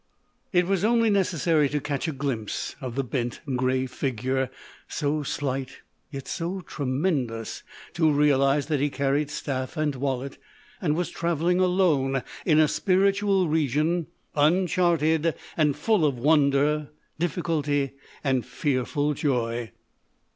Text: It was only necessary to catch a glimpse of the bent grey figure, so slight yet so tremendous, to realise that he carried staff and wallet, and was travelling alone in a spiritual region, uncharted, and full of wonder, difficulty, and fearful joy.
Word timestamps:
It 0.51 0.65
was 0.65 0.83
only 0.83 1.11
necessary 1.11 1.69
to 1.69 1.79
catch 1.79 2.07
a 2.07 2.11
glimpse 2.11 2.75
of 2.81 2.95
the 2.95 3.03
bent 3.03 3.39
grey 3.55 3.85
figure, 3.85 4.49
so 4.87 5.21
slight 5.21 5.81
yet 6.09 6.27
so 6.27 6.61
tremendous, 6.61 7.61
to 7.93 8.11
realise 8.11 8.65
that 8.65 8.79
he 8.79 8.89
carried 8.89 9.29
staff 9.29 9.77
and 9.77 9.93
wallet, 9.93 10.39
and 10.81 10.95
was 10.95 11.11
travelling 11.11 11.59
alone 11.59 12.23
in 12.47 12.57
a 12.57 12.67
spiritual 12.67 13.47
region, 13.47 14.07
uncharted, 14.33 15.35
and 15.55 15.75
full 15.77 16.03
of 16.03 16.17
wonder, 16.17 16.89
difficulty, 17.19 17.91
and 18.23 18.43
fearful 18.43 19.13
joy. 19.13 19.71